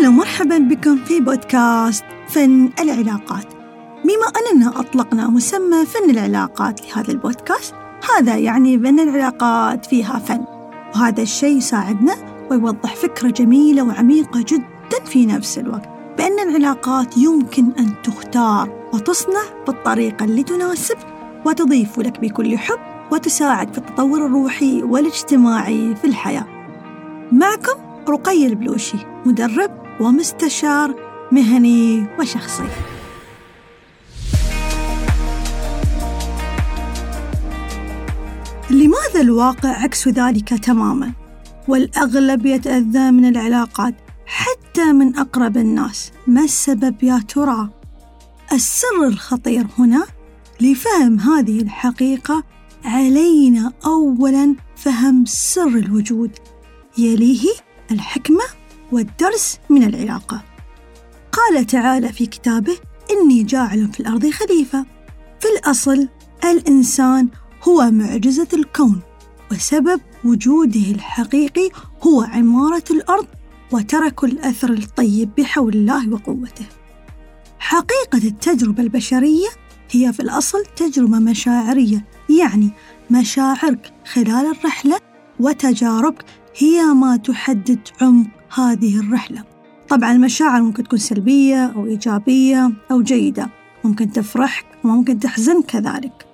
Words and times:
أهلا 0.00 0.08
ومرحبا 0.08 0.58
بكم 0.58 0.96
في 0.96 1.20
بودكاست 1.20 2.04
فن 2.28 2.70
العلاقات. 2.80 3.46
بما 4.04 4.26
أننا 4.40 4.80
أطلقنا 4.80 5.28
مسمى 5.28 5.86
فن 5.86 6.10
العلاقات 6.10 6.80
لهذا 6.86 7.12
البودكاست 7.12 7.74
هذا 8.16 8.36
يعني 8.36 8.76
بأن 8.76 9.00
العلاقات 9.00 9.86
فيها 9.86 10.18
فن. 10.18 10.44
وهذا 10.94 11.22
الشيء 11.22 11.56
يساعدنا 11.56 12.14
ويوضح 12.50 12.94
فكرة 12.96 13.30
جميلة 13.30 13.82
وعميقة 13.82 14.44
جدا 14.48 15.04
في 15.04 15.26
نفس 15.26 15.58
الوقت 15.58 15.88
بأن 16.18 16.48
العلاقات 16.48 17.16
يمكن 17.16 17.72
أن 17.78 18.02
تختار 18.04 18.88
وتصنع 18.92 19.42
بالطريقة 19.66 20.24
اللي 20.24 20.42
تناسب 20.42 20.96
وتضيف 21.46 21.98
لك 21.98 22.20
بكل 22.20 22.58
حب 22.58 22.78
وتساعد 23.12 23.72
في 23.72 23.78
التطور 23.78 24.26
الروحي 24.26 24.82
والاجتماعي 24.82 25.94
في 25.94 26.06
الحياة. 26.06 26.46
معكم 27.32 27.80
رقي 28.08 28.46
البلوشي 28.46 28.98
مدرب 29.26 29.79
ومستشار 30.00 30.94
مهني 31.32 32.06
وشخصي. 32.18 32.68
لماذا 38.70 39.20
الواقع 39.20 39.68
عكس 39.68 40.08
ذلك 40.08 40.48
تماما؟ 40.48 41.12
والأغلب 41.68 42.46
يتأذى 42.46 43.10
من 43.10 43.24
العلاقات 43.24 43.94
حتى 44.26 44.92
من 44.92 45.16
أقرب 45.16 45.56
الناس. 45.56 46.12
ما 46.26 46.44
السبب 46.44 47.02
يا 47.02 47.24
ترى؟ 47.28 47.68
السر 48.52 49.06
الخطير 49.06 49.66
هنا 49.78 50.06
لفهم 50.60 51.20
هذه 51.20 51.62
الحقيقة 51.62 52.44
علينا 52.84 53.72
أولا 53.86 54.54
فهم 54.76 55.24
سر 55.26 55.68
الوجود. 55.68 56.30
يليه 56.98 57.48
الحكمة؟ 57.90 58.59
والدرس 58.92 59.58
من 59.70 59.82
العلاقة 59.82 60.42
قال 61.32 61.66
تعالى 61.66 62.12
في 62.12 62.26
كتابه 62.26 62.76
إني 63.10 63.42
جاعل 63.42 63.92
في 63.92 64.00
الأرض 64.00 64.30
خليفة. 64.30 64.86
في 65.40 65.46
الأصل 65.58 66.08
الإنسان 66.44 67.28
هو 67.62 67.90
معجزة 67.90 68.48
الكون 68.52 69.00
وسبب 69.52 70.00
وجوده 70.24 70.90
الحقيقي 70.90 71.70
هو 72.02 72.22
عمارة 72.22 72.84
الأرض 72.90 73.26
وترك 73.72 74.24
الأثر 74.24 74.70
الطيب 74.70 75.30
بحول 75.38 75.74
الله 75.74 76.12
وقوته. 76.12 76.66
حقيقة 77.58 78.28
التجربة 78.28 78.82
البشرية 78.82 79.48
هي 79.90 80.12
في 80.12 80.20
الأصل 80.20 80.64
تجربة 80.76 81.18
مشاعرية 81.18 82.04
يعني 82.40 82.70
مشاعرك 83.10 83.92
خلال 84.12 84.56
الرحلة 84.56 85.09
وتجاربك 85.40 86.24
هي 86.56 86.82
ما 86.82 87.16
تحدد 87.16 87.78
عمق 88.00 88.26
هذه 88.54 89.00
الرحلة. 89.00 89.44
طبعا 89.88 90.12
المشاعر 90.12 90.62
ممكن 90.62 90.84
تكون 90.84 90.98
سلبية 90.98 91.66
أو 91.66 91.86
إيجابية 91.86 92.72
أو 92.90 93.02
جيدة. 93.02 93.48
ممكن 93.84 94.12
تفرحك 94.12 94.64
وممكن 94.84 95.18
تحزنك 95.18 95.66
كذلك. 95.66 96.26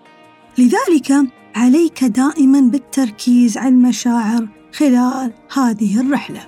لذلك 0.59 1.13
عليك 1.57 2.05
دائما 2.05 2.61
بالتركيز 2.61 3.59
على 3.59 3.69
المشاعر 3.69 4.49
خلال 4.73 5.33
هذه 5.57 6.01
الرحلة. 6.01 6.41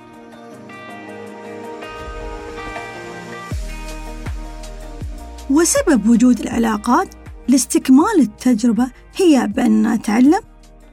وسبب 5.50 6.08
وجود 6.08 6.40
العلاقات 6.40 7.08
لاستكمال 7.48 8.20
التجربة 8.20 8.90
هي 9.16 9.46
بأن 9.56 9.92
نتعلم 9.92 10.40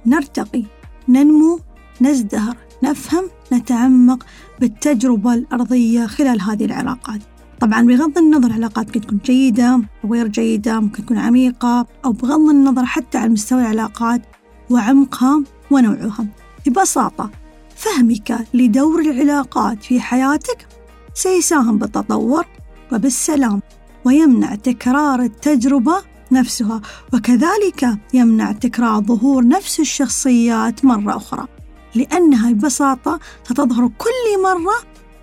نرتقي. 0.06 0.64
ننمو 1.10 1.60
نزدهر 2.02 2.58
نفهم 2.84 3.24
نتعمق 3.54 4.26
بالتجربة 4.60 5.34
الأرضية 5.34 6.06
خلال 6.06 6.42
هذه 6.42 6.66
العلاقات. 6.66 7.22
طبعا 7.60 7.82
بغض 7.82 8.18
النظر 8.18 8.48
العلاقات 8.48 8.86
ممكن 8.86 9.02
تكون 9.02 9.20
جيدة 9.26 9.82
أو 10.04 10.14
غير 10.14 10.28
جيدة 10.28 10.80
ممكن 10.80 11.06
تكون 11.06 11.18
عميقة 11.18 11.88
أو 12.06 12.12
بغض 12.12 12.50
النظر 12.50 12.86
حتى 12.86 13.18
عن 13.18 13.32
مستوى 13.32 13.62
العلاقات 13.62 14.22
وعمقها 14.70 15.44
ونوعها. 15.72 16.26
ببساطة 16.68 17.32
فهمك 17.76 18.48
لدور 18.54 19.02
العلاقات 19.02 19.84
في 19.84 20.00
حياتك 20.00 20.68
سيساهم 21.14 21.78
بالتطور 21.78 22.46
وبالسلام 22.94 23.62
ويمنع 24.06 24.56
تكرار 24.56 25.22
التجربة 25.22 25.98
نفسها 26.32 26.82
وكذلك 27.14 27.98
يمنع 28.14 28.52
تكرار 28.52 29.02
ظهور 29.02 29.48
نفس 29.48 29.80
الشخصيات 29.80 30.86
مرة 30.86 31.18
أخرى 31.18 31.48
لأنها 31.96 32.52
ببساطة 32.52 33.20
ستظهر 33.44 33.88
كل 33.98 34.44
مرة 34.44 34.76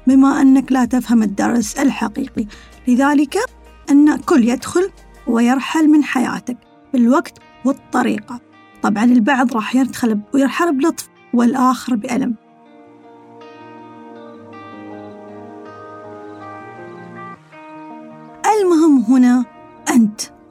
بما 0.07 0.41
أنك 0.41 0.73
لا 0.73 0.85
تفهم 0.85 1.23
الدرس 1.23 1.79
الحقيقي. 1.79 2.47
لذلك 2.89 3.39
أن 3.91 4.17
كل 4.17 4.49
يدخل 4.49 4.91
ويرحل 5.27 5.89
من 5.89 6.05
حياتك 6.05 6.57
بالوقت 6.93 7.39
والطريقة. 7.65 8.41
طبعا 8.83 9.05
البعض 9.05 9.55
راح 9.55 9.77
يدخل 9.77 10.21
ويرحل 10.35 10.77
بلطف 10.77 11.09
والآخر 11.35 11.95
بألم. 11.95 12.35
المهم 18.61 19.05
هنا 19.09 19.45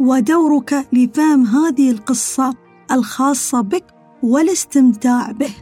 ودورك 0.02 0.88
لفهم 0.94 1.46
هذه 1.46 1.92
القصة 1.92 2.54
الخاصة 2.92 3.62
بك 3.62 3.84
والاستمتاع 4.24 5.32
به. 5.32 5.54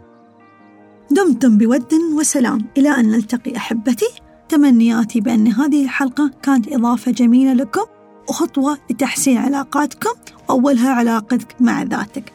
دمتم 1.12 1.58
بود 1.58 1.94
وسلام. 1.94 2.66
إلى 2.78 2.90
أن 2.90 3.12
نلتقي 3.12 3.58
أحبتي. 3.58 4.06
تمنياتي 4.50 5.22
بأن 5.22 5.48
هذه 5.48 5.84
الحلقة 5.84 6.32
كانت 6.44 6.74
إضافة 6.74 7.12
جميلة 7.12 7.54
لكم 7.54 7.86
وخطوة 8.30 8.78
لتحسين 8.90 9.38
علاقاتكم 9.38 10.14
وأولها 10.50 10.90
علاقتك 10.90 11.56
مع 11.60 11.84
ذاتك. 11.84 12.34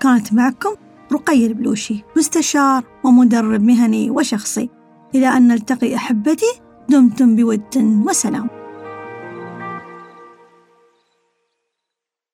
كانت 0.00 0.32
معكم 0.32 0.74
رقي 1.12 1.46
البلوشي 1.46 2.04
مستشار 2.16 2.84
ومدرب 3.04 3.62
مهني 3.62 4.10
وشخصي. 4.10 4.70
إلى 5.14 5.28
أن 5.28 5.48
نلتقي 5.48 5.96
أحبتي 5.96 6.60
دمتم 6.88 7.36
بود 7.36 7.76
وسلام. 8.06 8.65